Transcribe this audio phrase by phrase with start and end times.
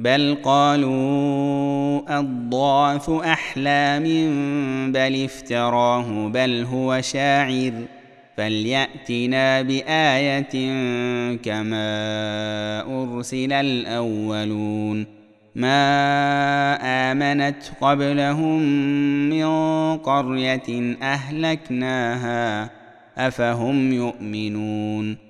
[0.00, 4.04] بل قالوا اضغاث احلام
[4.92, 7.72] بل افتراه بل هو شاعر.
[8.36, 10.52] فليأتنا بآية
[11.36, 11.84] كما
[13.02, 15.06] أرسل الأولون.
[15.54, 16.78] ما
[17.12, 18.62] آمنت قبلهم
[19.28, 19.46] من
[19.96, 22.70] قرية أهلكناها
[23.18, 25.29] أفهم يؤمنون.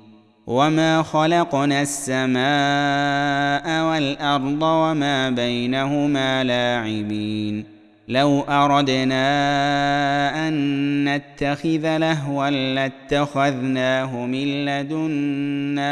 [0.47, 2.41] وما خلقنا السماء
[3.85, 7.65] والارض وما بينهما لاعبين
[8.07, 9.27] لو اردنا
[10.47, 10.53] ان
[11.05, 15.91] نتخذ لهوا لاتخذناه من لدنا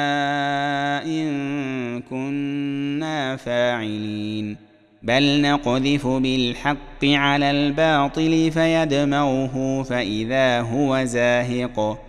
[1.04, 4.58] ان كنا فاعلين
[5.04, 12.09] بل نقذف بالحق على الباطل فيدمغه فاذا هو زاهق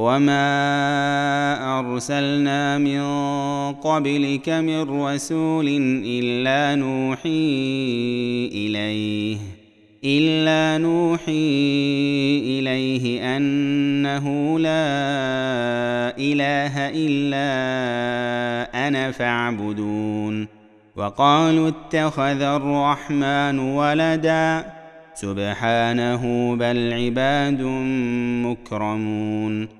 [0.00, 3.02] وما ارسلنا من
[3.72, 5.68] قبلك من رسول
[6.04, 7.28] الا نوحي
[8.54, 9.36] اليه
[10.04, 11.32] الا نوحي
[12.60, 14.88] اليه انه لا
[16.18, 17.48] اله الا
[18.88, 20.48] أنا فاعبدون.
[20.96, 24.64] وقالوا اتخذ الرحمن ولدا.
[25.14, 27.62] سبحانه بل عباد
[28.46, 29.79] مكرمون.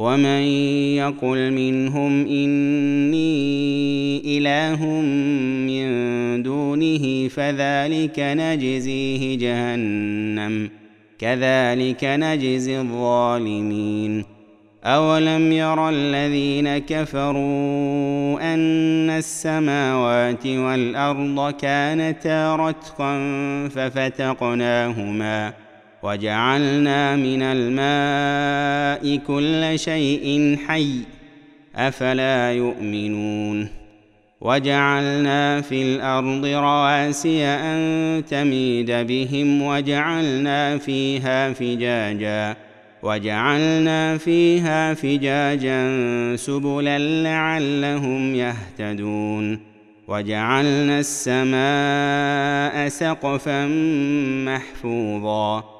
[0.00, 0.42] ومن
[0.96, 3.36] يقل منهم اني
[4.38, 4.84] اله
[5.68, 5.86] من
[6.42, 10.70] دونه فذلك نجزيه جهنم
[11.18, 14.24] كذلك نجزي الظالمين
[14.84, 23.18] اولم ير الذين كفروا ان السماوات والارض كانتا رتقا
[23.68, 25.52] ففتقناهما
[26.02, 30.94] وجعلنا من الماء كل شيء حي
[31.76, 33.68] أفلا يؤمنون
[34.40, 42.56] وجعلنا في الأرض رواسي أن تميد بهم وجعلنا فيها فجاجا
[43.02, 45.82] وجعلنا فيها فجاجا
[46.36, 49.60] سبلا لعلهم يهتدون
[50.08, 53.66] وجعلنا السماء سقفا
[54.46, 55.79] محفوظا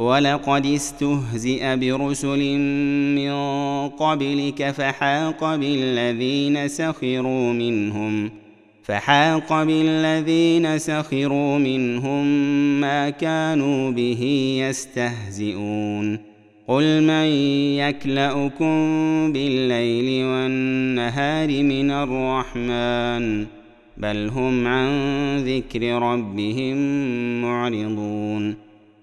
[0.00, 2.58] ولقد استهزئ برسل
[3.16, 3.32] من
[3.88, 8.30] قبلك فحاق بالذين سخروا منهم
[8.82, 12.26] فحاق بالذين سخروا منهم
[12.80, 14.22] ما كانوا به
[14.68, 16.18] يستهزئون.
[16.68, 17.26] قل من
[17.76, 18.76] يكلأكم
[19.32, 23.46] بالليل والنهار من الرحمن
[23.96, 24.88] بل هم عن
[25.36, 26.76] ذكر ربهم
[27.42, 28.69] معرضون.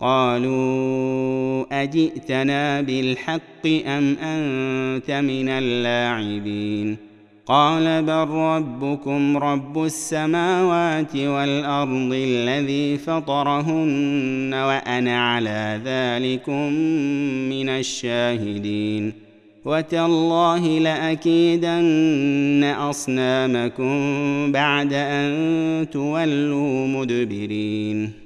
[0.00, 6.96] قالوا أجئتنا بالحق أم أنت من اللاعبين؟
[7.46, 16.72] قال بل ربكم رب السماوات والأرض الذي فطرهن وأنا على ذلكم
[17.48, 19.12] من الشاهدين.
[19.64, 23.92] وتالله لأكيدن أصنامكم
[24.52, 28.25] بعد أن تولوا مدبرين.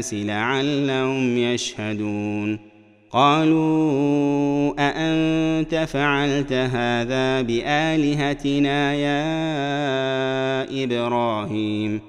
[0.00, 2.58] الناس لعلهم يشهدون.
[3.10, 9.24] قالوا أأنت فعلت هذا بآلهتنا يا
[10.84, 12.00] إبراهيم؟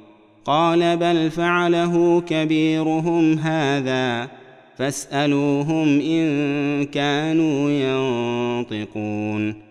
[0.46, 4.28] قال بل فعله كبيرهم هذا
[4.78, 9.71] فاسألوهم إن كانوا ينطقون.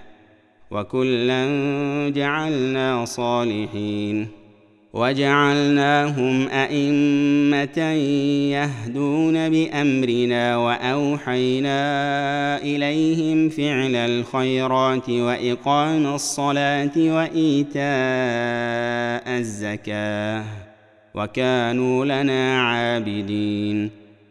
[0.71, 1.45] وكلا
[2.09, 4.27] جعلنا صالحين
[4.93, 7.79] وجعلناهم أئمة
[8.51, 11.77] يهدون بأمرنا وأوحينا
[12.63, 17.81] إليهم فعل الخيرات وإقام الصلاة وإيتاء
[19.39, 20.43] الزكاة
[21.15, 24.00] وكانوا لنا عابدين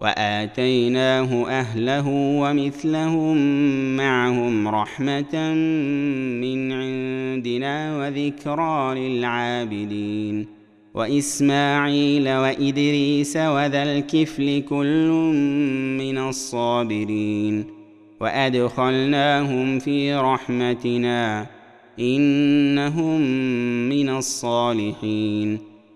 [0.00, 2.08] وآتيناه أهله
[2.40, 3.36] ومثلهم
[3.96, 5.52] معهم رحمة
[6.40, 10.46] من عندنا وذكرى للعابدين
[10.94, 15.08] وإسماعيل وإدريس وذا الكفل كل
[15.98, 17.64] من الصابرين
[18.20, 21.46] وأدخلناهم في رحمتنا
[22.00, 23.20] إنهم
[23.88, 25.73] من الصالحين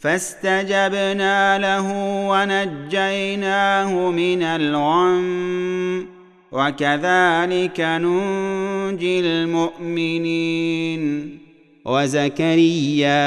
[0.00, 1.92] فاستجبنا له
[2.28, 6.06] ونجيناه من الغم.
[6.52, 11.02] وكذلك ننجي المؤمنين.
[11.84, 13.20] وزكريا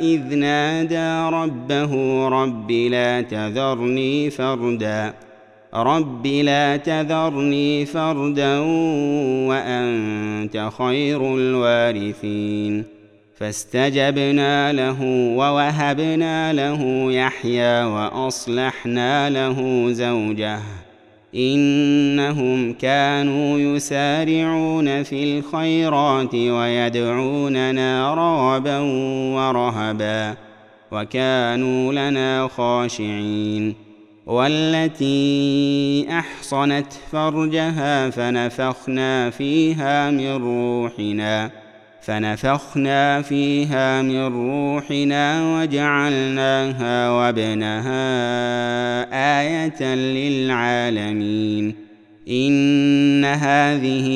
[0.00, 5.14] إذ نادى ربه رب لا تذرني فردا.
[5.74, 8.58] رب لا تذرني فردا
[9.48, 12.99] وأنت خير الوارثين.
[13.40, 15.02] فاستجبنا له
[15.36, 20.60] ووهبنا له يحيى وأصلحنا له زوجه.
[21.34, 28.78] إنهم كانوا يسارعون في الخيرات ويدعوننا رغبا
[29.34, 30.34] ورهبا
[30.92, 33.74] وكانوا لنا خاشعين.
[34.26, 41.59] والتي أحصنت فرجها فنفخنا فيها من روحنا.
[42.10, 48.02] فنفخنا فيها من روحنا وجعلناها وابنها
[49.40, 51.74] آية للعالمين.
[52.28, 54.08] إن هذه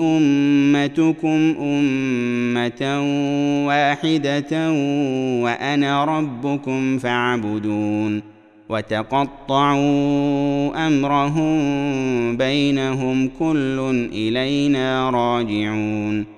[0.00, 2.82] أمتكم أمة
[3.66, 4.72] واحدة
[5.42, 8.22] وأنا ربكم فاعبدون
[8.68, 9.76] وتقطعوا
[10.86, 16.37] أمرهم بينهم كل إلينا راجعون.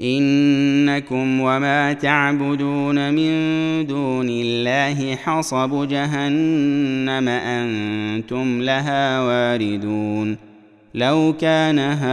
[0.00, 3.30] إنكم وما تعبدون من
[3.86, 10.36] دون الله حصب جهنم أنتم لها واردون
[10.94, 12.06] لو كان هؤلاء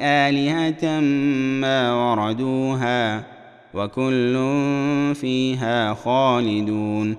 [0.00, 1.00] آلهة
[1.60, 3.24] ما وردوها
[3.74, 4.34] وكل
[5.14, 7.16] فيها خالدون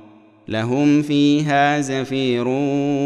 [0.47, 2.47] لهم فيها زفير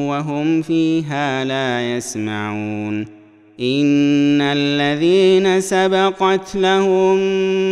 [0.10, 3.19] وهم فيها لا يسمعون
[3.62, 7.17] ان الذين سبقت لهم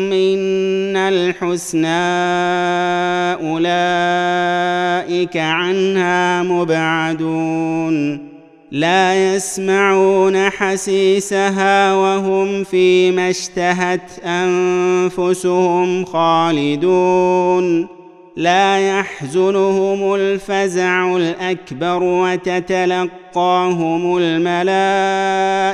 [0.10, 1.88] منا الحسنى
[3.48, 8.28] اولئك عنها مبعدون
[8.72, 17.97] لا يسمعون حسيسها وهم فيما اشتهت انفسهم خالدون
[18.38, 25.72] لا يحزنهم الفزع الأكبر وتتلقاهم الملائكة.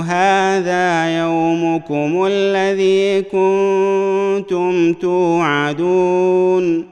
[0.00, 6.86] هذا يومكم الذي كنتم توعدون.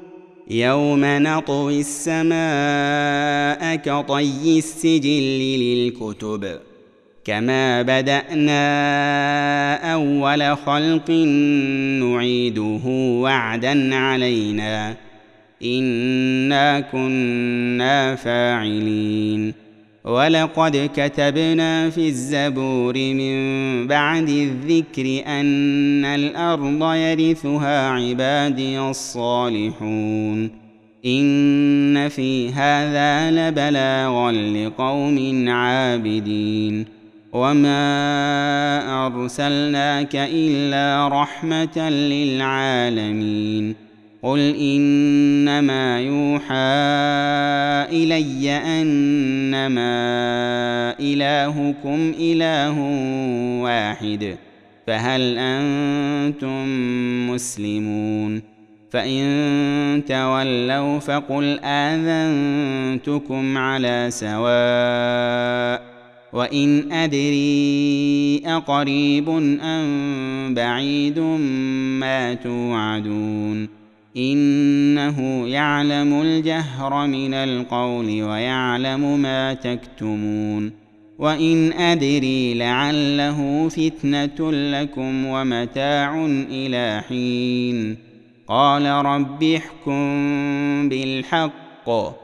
[0.50, 5.22] يوم نطوي السماء كطي السجل
[5.59, 6.59] للكتب.
[7.24, 8.54] كما بدانا
[9.92, 11.10] اول خلق
[12.00, 12.80] نعيده
[13.22, 14.94] وعدا علينا
[15.64, 19.54] انا كنا فاعلين
[20.04, 23.37] ولقد كتبنا في الزبور من
[23.87, 30.50] بعد الذكر ان الأرض يرثها عبادي الصالحون
[31.06, 36.93] ان في هذا لبلاغا لقوم عابدين
[37.35, 43.75] وما ارسلناك الا رحمه للعالمين
[44.23, 46.55] قل انما يوحى
[47.92, 49.94] الي انما
[51.01, 52.81] الهكم اله
[53.62, 54.37] واحد
[54.87, 56.64] فهل أنتم
[57.31, 58.42] مسلمون
[58.90, 65.54] فان تولوا فقل اذنتكم على سواء
[66.35, 69.29] وإن أدري أقريب
[69.62, 71.18] أم بعيد
[72.01, 73.68] ما توعدون
[74.16, 80.73] إنه يعلم الجهر من القول ويعلم ما تكتمون
[81.18, 87.97] وإن أدري لعله فتنة لكم ومتاع إلى حين
[88.49, 92.23] قال رب احكم بالحق